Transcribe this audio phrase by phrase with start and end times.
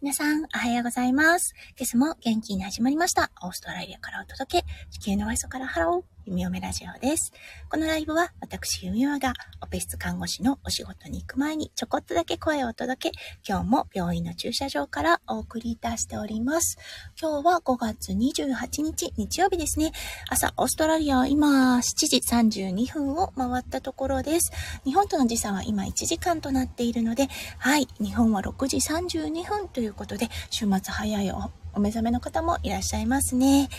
[0.00, 1.54] 皆さん、おはようございます。
[1.76, 3.32] 今朝も元気に始まりました。
[3.42, 6.17] オーストラリアからお届け、地球のおへそからハロー。
[6.28, 7.32] 弓嫁ラジオです。
[7.70, 13.18] このライブは私弓嫁がオペ室看護師のお仕事に行く前にちょこっとだけ声を届け、
[13.48, 16.76] 今日も病院の駐車場からお送りいたしております。
[17.18, 19.92] 今日は5月28日日曜日ですね。
[20.28, 24.52] 朝、オーストラリアは今7時32分を回ったところです。
[24.84, 31.32] 日本との時差は今1時間となっているので、はい、日本は6時32分ということで、週末早い
[31.72, 33.70] お目覚めの方もいらっしゃいますね。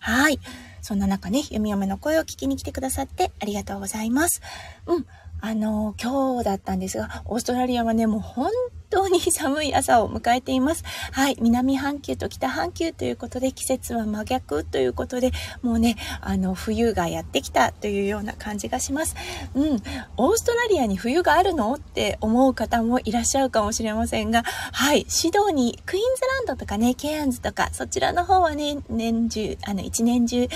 [0.00, 0.40] はい。
[0.82, 4.42] そんな中ね、弓嫁の声を聞きに来てくださってありがとうございます。
[4.86, 5.06] うん。
[5.40, 8.50] あの、今日だったんですが、オーストラリアはね、もう本
[8.92, 10.84] 当に寒い朝を迎えています。
[11.12, 11.36] はい。
[11.40, 15.32] 南半球と北半球ということで、季節は真逆ということで、
[15.62, 19.16] もうね、あの、冬がやってきたというような感じがします。
[19.54, 19.82] うん。
[20.16, 25.06] オーストラリアに冬があるのって思う方もいらっしゃるかもしれませんが、はい。
[25.08, 30.48] シドニー、クイーンズランドとかね、ケアンズとか、そちらの方はね、年中、あの、一年中、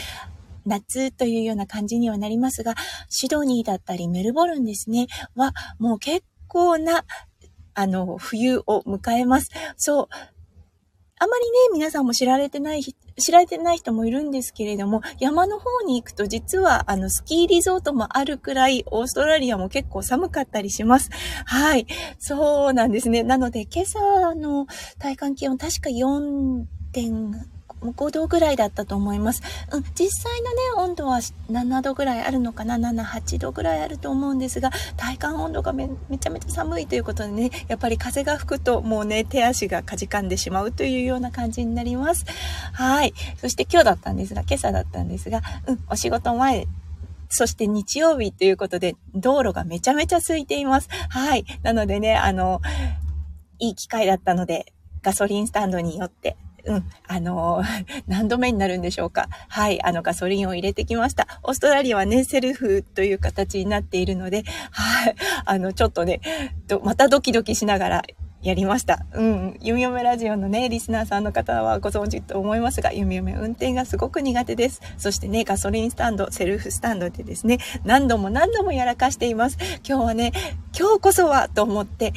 [0.67, 2.75] 夏というような感じにはなりますが、
[3.09, 7.05] シドニーだったりメルボルンですね、はもう結構な、
[7.77, 9.51] あの、冬を迎えます。
[9.77, 10.09] そう。
[11.19, 21.11] あまりね、皆さんも知られてない、知られてない人もいるんですけれども、山の方に行くと実は、あの、スキーリゾートもあるくらい、オーストラリアも結構寒かったりします。
[21.45, 21.87] はい。
[22.19, 23.23] そうなんですね。
[23.23, 24.67] なので、今朝の
[24.99, 29.43] 体感気温確か4.5 5度ぐらいだったと思います。
[29.73, 35.89] うん、実際のね、温度は7度ぐらいあるのかな ?7、8度ぐらいあると思うんですが、体感温度がめ
[36.19, 42.25] ちゃめちゃ寒いということでね、やっぱり風が吹くともうね、手足がかじかんでしまうというような感じになります。
[42.73, 43.15] はい。
[43.39, 46.67] そして今日だったんですが、今朝だったんですが、うん、お仕事前、
[47.29, 50.89] そして日曜日ということで、道路がめちゃめちゃ空いています。
[51.09, 51.45] はい。
[51.63, 52.61] なのでね、あの、
[53.59, 56.37] いい機会だったので、ガソリンスタンドによって
[56.67, 57.63] うん、あの
[58.07, 59.29] 何度目になるんでしょうか。
[59.49, 61.41] はい、あの、ガソリンを入れてきました。
[61.43, 66.21] オーストラリアはね、セルフという形になっているので、はい、あの、ちょっとね、
[66.83, 68.03] またドキドキしながら
[68.43, 69.05] やりました。
[69.13, 69.57] うん。
[69.61, 74.81] ゆみよめラジオのね、リスナーさんの方はご存知と思いますが、ゆみよめ運転がすごく苦手です。
[74.99, 79.59] そしてね、ガソリンスタンド、セルフスタンドでですね、何度も何度もやらかしています。
[79.87, 80.33] 今日はね、
[80.79, 82.13] 今日こそはと思って、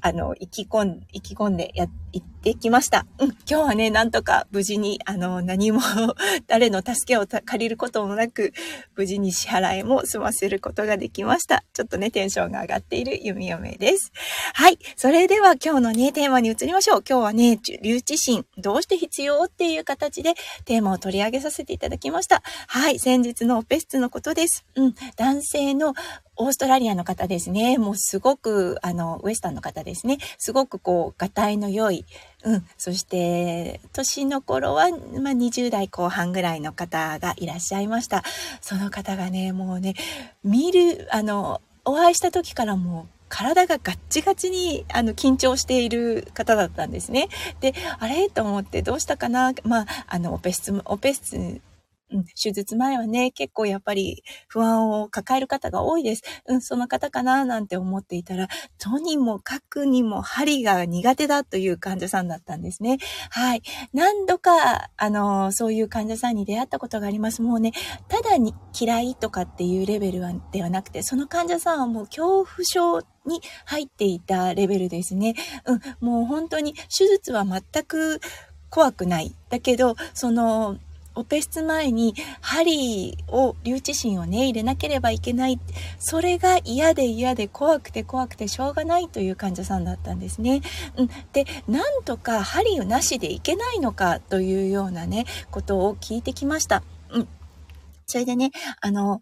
[0.00, 3.06] あの、意気込ん、意気込んでや、行っきました。
[3.18, 5.80] うん、今日はね、なんとか無事に、あの、何も
[6.46, 8.52] 誰の助けを借りることもなく、
[8.94, 11.64] 無事に支払いも済ませることができました。
[11.72, 14.12] ちょっとね、テンションが上がっている弓嫁です。
[14.54, 14.78] はい。
[14.96, 17.04] それでは今日のね、テーマに移りましょう。
[17.08, 22.42] 今日はね、留置心、どうして必要っていう形でテーマを取り上げさせていただきました。
[22.68, 22.98] はい。
[22.98, 24.64] 先日のオペ室のことです。
[24.74, 24.94] うん。
[25.16, 25.94] 男性の
[26.36, 27.78] オーストラリアの方ですね。
[27.78, 30.18] もうすごく、あの、ウエスタンの方ですね。
[30.38, 32.04] すごくこう、がたいの良い、
[32.46, 32.66] うん。
[32.78, 34.98] そして、年の頃は、まあ、
[35.32, 38.22] 20代後半ぐらいの方がいらっしゃいました。
[38.60, 39.94] その方がね、もうね、
[40.44, 47.28] 見る、あの、お会いした時からもう、体がガッチガチにあの緊張している方だったんですね。
[47.58, 48.30] で、あれ？
[48.30, 49.52] と思ってどうしたかな？
[49.64, 51.60] まあ、あの、オペ室、オペ室
[52.12, 56.22] うん、手術前はね、結構やっぱり不安を抱える方が多いです。
[56.46, 62.98] うん、その方かななんて思っていたら、とにもかくにも針が苦手だという患者さんだったんですね。
[63.30, 63.62] はい。
[63.92, 67.42] 何度か、あの、そういう患者さんに出会ったことがあります。
[67.42, 67.72] もうね、
[68.08, 75.34] ただに嫌いとかっていうレベルはではなくて、その患者さんはもう恐怖症に入っていたレベルですね。
[75.64, 78.20] うん、もう本当に手術は全く
[78.70, 79.34] 怖くない。
[79.48, 80.78] だけど、その、
[81.16, 85.58] オペ室前に針を、留置針をね、入れなければいけない。
[85.98, 90.60] それが嫌で嫌で怖くて怖くてしょうがないという患者さんだったんですね。
[90.96, 91.10] うん。
[91.32, 96.82] で、なんとか針をなしでいけないのかというようなね、ことを聞いてきました。
[97.10, 97.28] うん。
[98.06, 99.20] それでね、あの、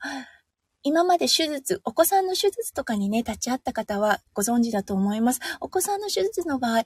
[0.83, 5.41] 今まで手術、お子さんの手術とかにね、立ち会った方はご存知だと思います。
[5.61, 6.83] お子さんの手術の場合、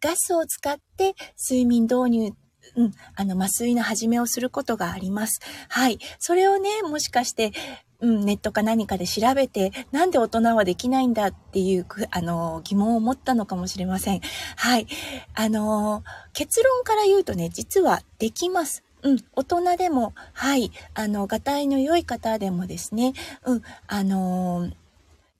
[0.00, 2.32] ガスを使って睡眠導入
[2.76, 5.40] うん、あの、麻酔の始めをすることがあります。
[5.68, 5.98] はい。
[6.18, 7.52] それをね、もしかして、
[8.00, 14.20] うん、ネットか何かで調べて、なんで大人はできないんだっていう、あの、疑問を持ったのかもしれません。
[14.56, 14.86] はい。
[15.34, 18.84] あの、結論から言うとね、実はできます。
[19.02, 23.14] うん、大人でも、はい、あの、がたいの良い方でもですね、
[23.44, 24.70] うん、あの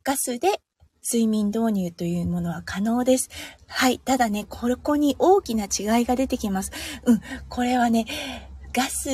[0.05, 0.61] ガスで
[1.11, 3.31] 睡眠導入というものは可能です。
[3.67, 3.99] はい。
[3.99, 6.73] ただね、ここに大きな違いが出てきます。
[7.05, 7.21] うん。
[7.49, 8.05] これはね、
[8.75, 9.09] ガス、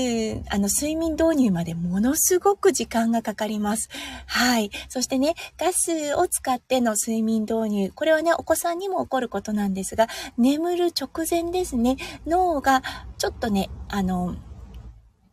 [0.50, 3.88] あの、睡眠導入までものすごく時間がかかります。
[4.26, 4.70] はい。
[4.88, 7.93] そしてね、ガスを使っての睡眠導入。
[7.94, 11.96] これはね、お子さんにも起こることなんですが、眠る直前ですね、
[12.26, 12.82] 脳が
[13.19, 14.35] ちょっとね、あの、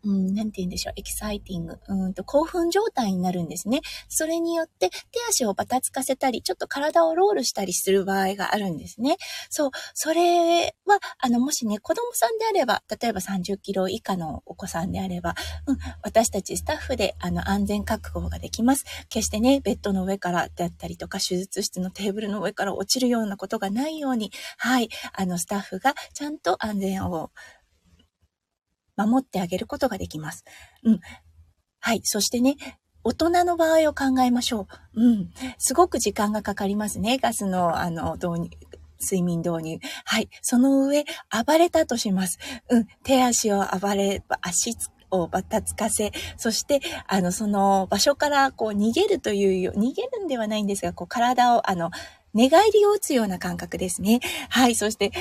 [0.04, 3.82] うん、なんて言うんでしょう、エキサイティング、うんと興奮状態になるんですね。
[4.10, 9.18] それによって手足をバタつかせたり、ちょっと体をロールしたりする場合があるんですね。
[9.50, 15.36] そう、それは、あの、もしね、子供さんであれば、例えば30キロ以下のお子さんであれば、
[15.68, 18.86] うん、私たちスタッフで、あの、安全確保ができます。
[19.10, 27.32] 決してね、ベッドの上からであったりとか、手術室のテーブルの上から落ちるようなことがないように、はい、あの、スタッフがちゃんと安全を
[28.98, 30.46] 守ってあげることができます。
[30.84, 31.00] うん。
[31.80, 32.02] はい。
[32.04, 32.56] そしてね、
[33.04, 35.02] 大人の場合を考えましょう。
[35.02, 35.34] うん。
[35.58, 37.18] すごく時間がかかりますね。
[37.18, 38.50] ガスの、あの、導入。
[39.04, 39.80] 睡眠導入。
[40.06, 40.30] はい。
[40.44, 41.06] その上、
[41.46, 42.38] 暴れたとします。
[42.70, 42.88] うん。
[43.04, 44.76] 手足を暴れ、足
[45.10, 51.92] をばたつかせ、そして、あの、その場所からこう逃げるという、逃げるんではないんですが、こう体を、あの、
[52.34, 54.22] 寝返りを打つような感覚ですね。
[54.50, 54.76] はい。
[54.76, 55.12] そして、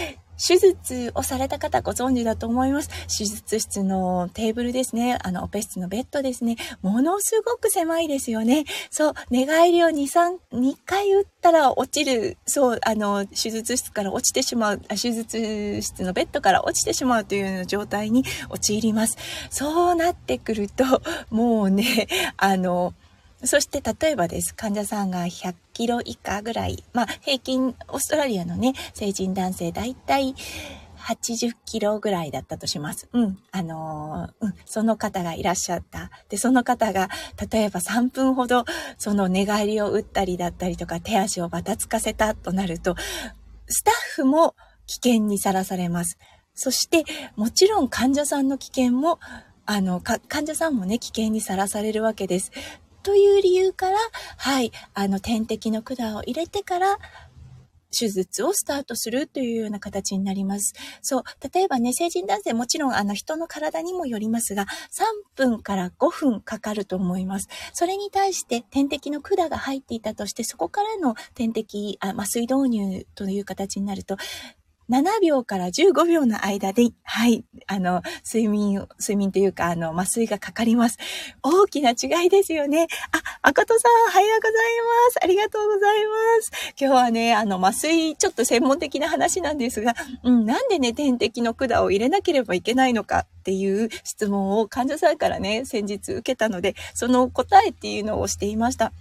[0.40, 2.88] 手術をされた方ご存知だと思います。
[3.06, 5.18] 手術室のテーブルですね。
[5.22, 6.56] あの、オペ室のベッドですね。
[6.82, 8.64] ものすごく狭いですよね。
[8.90, 12.38] そう、寝返りを2、3、2回打ったら落ちる。
[12.46, 19.16] そう、あの、手術室から落ちてしまう、手術室のベッドから落ちてしまうというような状態に陥ります。
[19.50, 20.84] そうなってくると、
[21.30, 22.94] もうね、あの、
[23.44, 24.54] そして例えばです。
[24.54, 30.34] 患者さんが100キロ以下ぐらい、まあ平均、オーストラリアのね、成人男性だいたい
[31.00, 33.08] 80キロぐらいだったとします。
[33.12, 33.38] うん。
[33.50, 34.54] あのー、うん。
[34.66, 36.10] その方がいらっしゃった。
[36.28, 37.08] で、その方が、
[37.50, 38.64] 例えば3分ほど、
[38.98, 42.94] その寝返りを打ったりだったりとか、手足をばたつかせたとなると、
[43.66, 44.54] スタッフも
[44.86, 46.18] 危険にさらされます。
[46.54, 47.04] そして、
[47.36, 49.18] もちろん患者さんの危険も、
[49.64, 52.50] あの、患者さんもね、危険にさらされるわけです。
[53.02, 53.98] という理由から、
[54.36, 56.98] はい、あの、点滴の管を入れてから、
[57.96, 60.74] 手術をスタートするというような形になります。
[61.02, 61.22] そう。
[61.52, 64.68] 例えばね、成人男性もちろんあの人の体にもよりますが、3
[65.34, 67.48] 分から5分かかると思います。
[67.72, 74.16] それに対して点滴の管が入っていたとして、そこからの点滴、あ麻酔導入という形になると、
[74.90, 80.98] 7秒から15秒の間で、はい、あの、睡眠、睡眠というか、あの、麻酔がかかります。
[81.44, 82.88] 大きな違いですよね。
[83.12, 84.52] あ、誠さん、おはようござい
[85.06, 85.18] ます。
[85.22, 86.50] ありがとうございます。
[86.78, 89.94] 今日はね、あの、麻酔、ちょっと専門的な話なんですが、
[90.24, 98.92] うん、なんでね、点滴の管を入れなければいけないのかっていう質問を患者さんからね、先日受けたので、その答えっていうのをしていました。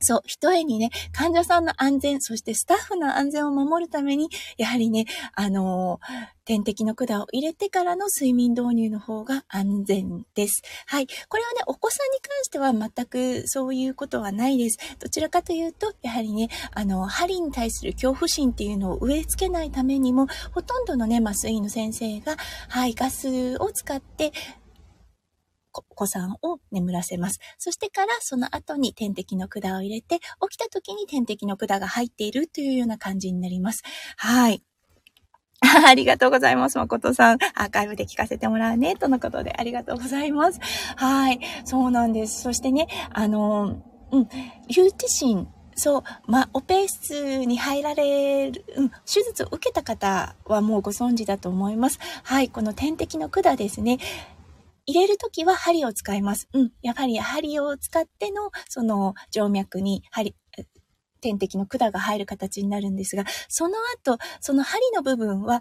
[0.00, 4.28] そう、一重にね、患者さんの安全、そしてスタッフの安全を守るために、
[4.58, 10.62] やはりね、あのー、点滴の管を入れてからの睡眠導入の方が安全です。
[10.86, 11.06] はい。
[11.28, 14.78] これはね、お子さんに関しては全くそういうことはないです。
[15.00, 22.36] どちらかというと、やはりね、あの、針に対する恐怖心っていうのを植え付けないためにも、ほとんどのね、麻酔の先生が、
[22.68, 24.32] はい、ガスを使って、
[25.82, 27.40] 子さんを眠らせます。
[27.58, 33.82] そしてからその後に点滴の管を入れて、起きた時に点滴の管が入っているというような感じになります。
[34.16, 34.62] はい。
[35.86, 36.78] ありがとうございます。
[36.78, 37.38] 誠さん。
[37.54, 38.96] アーカイブで聞かせてもらうね。
[38.96, 40.60] とのことでありがとうございます。
[40.96, 41.40] はい。
[41.64, 42.42] そうなんです。
[42.42, 43.82] そしてね、あの、
[44.12, 44.28] うん、
[44.68, 51.98] 留置心そう、まあ、オペ室に入られる、うん、手術を受けた方はもうご存知だと思います。
[52.22, 53.98] はい、この点滴の管ですね。
[54.86, 56.48] 入れるときは針を使います。
[56.52, 56.72] うん。
[56.82, 60.34] やはり針を使っての、その、静脈に針、
[61.20, 63.74] 点滴の管が入る形になるんですが、その
[64.04, 65.60] 後、その針の部分は、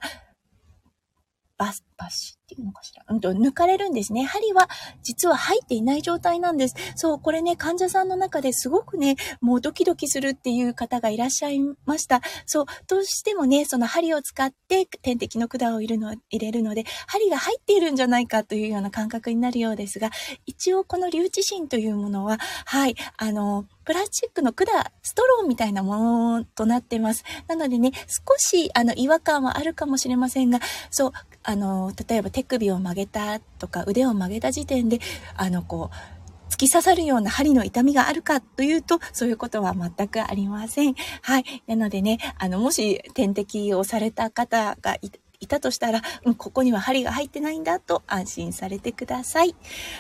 [1.57, 3.03] バス、バシっていうのかしら？
[3.07, 4.23] うんと、抜かれるんですね。
[4.25, 4.69] 針は
[5.03, 6.75] 実は入っていない状態なんです。
[6.95, 12.21] そう、これね、患者さんの中ですごくね、もうドキドキするっていう方がいらっしゃいました。
[12.45, 20.11] そう、どうしてもね、その針を使って点滴の管を入れるの入れるので、針が入っているんじゃないかというような感覚になるようですが、
[20.45, 24.67] 一応この留置芯というものは、はい、あの、プラスチックの管、
[25.03, 27.23] ストローみたいなものとなってます。
[27.47, 30.59] なのでね、少し、あの、違和感はあるかもしれませんが、
[30.89, 31.11] そう、
[31.45, 34.99] あの、例えば手首を曲げたとか腕を曲げた時点で、
[35.35, 40.95] あの、こう、突き刺さるような針の痛みがあるかというと、そういうことは全くありません。
[41.21, 41.43] はい。
[41.67, 44.97] なのでね、あの、もし点滴をされた方が
[45.39, 49.55] いたとしたら、うん、ここには針が入ってないんだと安心されてください。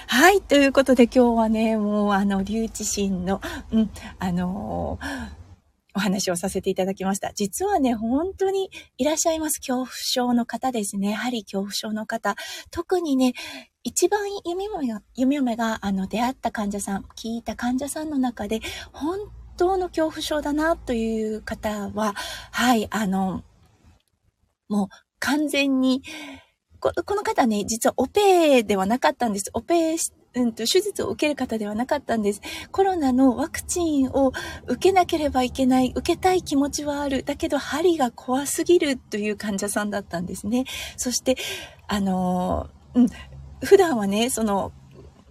[0.07, 0.41] はい。
[0.41, 5.44] ということで今日はね、もうあの、留置心の、うん、あのー
[5.95, 7.33] お話をさせていただきました。
[7.33, 9.59] 実はね、本当にいらっしゃいます。
[9.59, 11.11] 恐怖症の方ですね。
[11.11, 12.35] やはり恐怖症の方。
[12.69, 13.33] 特にね、
[13.83, 18.59] 一番弓嫁が、弓嫁が、あの、出会った患者さん、聞いた患者さんの中で、
[18.91, 19.19] 本
[19.55, 22.13] 当の恐怖症だなという方は、
[22.51, 23.43] はい、あの、
[24.67, 24.87] もう
[25.19, 26.03] 完全に、
[26.79, 29.49] この方ね、実はオペではなかったんです。
[29.53, 29.97] オペ
[30.35, 32.41] うんと、手術を受ける方ではなかったんです。
[32.71, 34.33] コロナのワクチンを
[34.67, 37.23] 受けなければいけない、受けたい気持ちはある。
[37.23, 40.65] だけど、針が怖すぎるという患者さんだったんですね。
[40.97, 41.37] そして、
[41.87, 43.07] あの、うん、
[43.63, 44.73] 普段はね、その、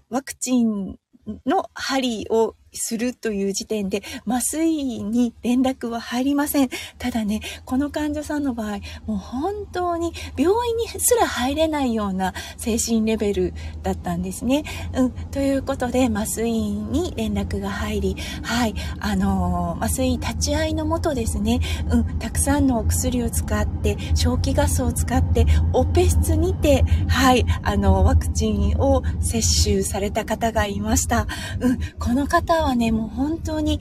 [0.08, 0.98] ワクチン
[1.44, 6.68] の針をするという時点で麻酔に連絡は入りません。
[6.98, 14.64] ただね、この患者さんの場合、もう本当に病院にすら入れないような精神レベルだったんですね。
[14.94, 31.26] うん、ということで麻酔に連絡が入り、はい、あのー、麻酔立ち会いのもとですね、うん、たくさんのお薬を使って、消気ガスを使って、オペ室にて、はい、あの、ワクチンを接種された方がいました。
[31.60, 33.78] うん、この方はね、もう本当に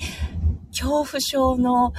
[0.71, 1.93] 恐怖症の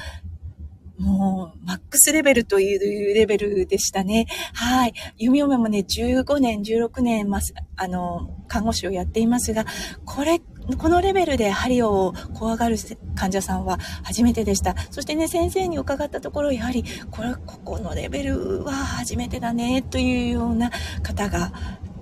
[0.99, 4.26] もう、マックスレベルというレベルでしたね。
[4.53, 4.95] はい。
[5.19, 7.41] 弓嫁もね、15年、16年、ま、
[7.76, 9.67] あの、看護師をやっていますが、
[10.05, 10.41] これ、
[10.79, 12.76] このレベルで針を怖がる
[13.17, 14.76] 患者さんは初めてでした。
[14.91, 20.71] そしてね、先生に伺ったところ、やはり、これ、ここのレベルは初めてだね、というような
[21.03, 21.53] 方が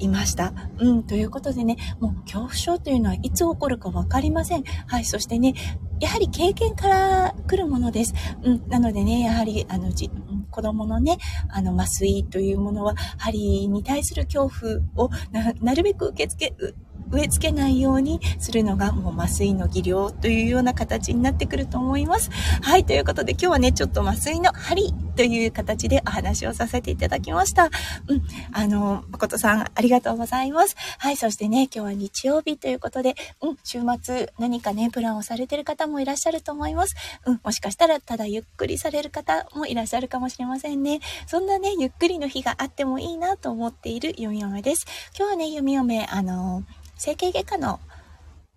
[0.02, 0.52] いました。
[0.78, 4.64] うん、ということでね、もう恐怖症というのはいつ起こるかわかりません。
[4.86, 5.54] はい、そしてね、
[6.00, 8.14] やはり経験から来るものです。
[8.42, 10.10] うん、なのでね、やはり、あの、じ、
[10.50, 11.18] 子供のね、
[11.48, 14.50] あの、麻酔というものは、針に対する恐
[14.94, 16.74] 怖をな、なるべく受け付け、
[17.12, 22.30] 植え付けないようにするのがもう麻酔の技量というような形になってくると思います。
[22.62, 27.66] はい、ということで今日はね、ちょっと麻酔の針という形でお話をさせていただきました。
[28.08, 30.74] うん、あの、誠さんありがとうございます。
[30.98, 36.94] はい、そしてね、今日は日曜日ということで、うん、週末何かね、プランをされてる方もいらっしゃると思います。
[37.26, 41.00] うん、もしかしたらただゆっくりされる方もいらっしゃるかもしれませんね。
[41.26, 44.86] そんなね、ゆっくりの日があってもいいなと思っている読み嫁です。
[45.16, 46.64] 今日はね、読み嫁、あの
[47.02, 47.80] 整形外科の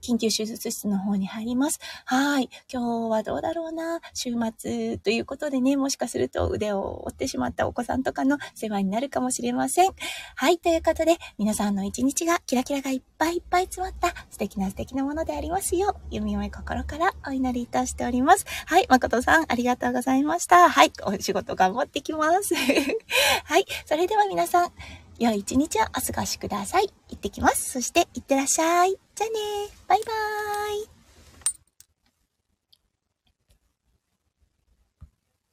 [0.03, 1.79] 緊急手術室の方に入ります。
[2.05, 2.49] はい。
[2.71, 4.01] 今日はどうだろうな。
[4.13, 9.93] 週末ということでね、もしかすると腕を折ってしまったお子さんとかの世話になるかもしれません。
[10.35, 10.59] はい。
[10.59, 18.45] ということで、皆さんの一日がキラキラがいっぱいいっぱい詰まった素敵な素敵なものでありますよう、弓嫁心からお祈りいたしております。
[18.67, 18.85] はい。
[18.87, 20.69] 誠さん、ありがとうございました。
[20.69, 20.93] はい。
[21.03, 22.53] お仕事頑張ってきます。
[23.45, 23.65] はい。
[23.87, 24.71] それでは皆さん、
[25.19, 26.87] 良い一日をお過ごしください。
[27.09, 27.71] 行ってきます。
[27.71, 28.91] そして、行ってらっしゃい。
[28.91, 29.39] じゃあね
[29.87, 30.94] バイバーイ。